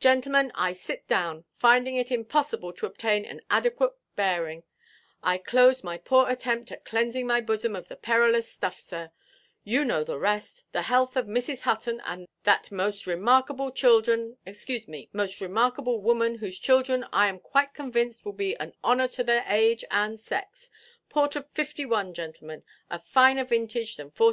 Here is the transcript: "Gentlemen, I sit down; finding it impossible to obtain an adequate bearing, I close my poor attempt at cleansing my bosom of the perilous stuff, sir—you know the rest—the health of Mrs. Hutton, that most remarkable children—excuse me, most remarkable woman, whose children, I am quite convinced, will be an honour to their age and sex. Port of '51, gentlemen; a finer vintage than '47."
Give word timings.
"Gentlemen, 0.00 0.50
I 0.56 0.72
sit 0.72 1.06
down; 1.06 1.44
finding 1.54 1.94
it 1.96 2.10
impossible 2.10 2.72
to 2.72 2.86
obtain 2.86 3.24
an 3.24 3.40
adequate 3.48 3.94
bearing, 4.16 4.64
I 5.22 5.38
close 5.38 5.84
my 5.84 5.96
poor 5.96 6.28
attempt 6.28 6.72
at 6.72 6.84
cleansing 6.84 7.24
my 7.24 7.40
bosom 7.40 7.76
of 7.76 7.86
the 7.86 7.94
perilous 7.94 8.50
stuff, 8.50 8.80
sir—you 8.80 9.84
know 9.84 10.02
the 10.02 10.18
rest—the 10.18 10.82
health 10.82 11.16
of 11.16 11.26
Mrs. 11.26 11.60
Hutton, 11.62 12.26
that 12.42 12.72
most 12.72 13.06
remarkable 13.06 13.70
children—excuse 13.70 14.88
me, 14.88 15.08
most 15.12 15.40
remarkable 15.40 16.02
woman, 16.02 16.38
whose 16.38 16.58
children, 16.58 17.06
I 17.12 17.28
am 17.28 17.38
quite 17.38 17.74
convinced, 17.74 18.24
will 18.24 18.32
be 18.32 18.56
an 18.56 18.74
honour 18.82 19.06
to 19.06 19.22
their 19.22 19.44
age 19.46 19.84
and 19.88 20.18
sex. 20.18 20.68
Port 21.10 21.36
of 21.36 21.48
'51, 21.52 22.12
gentlemen; 22.12 22.64
a 22.90 22.98
finer 22.98 23.44
vintage 23.44 23.98
than 23.98 24.08
'47." 24.10 24.26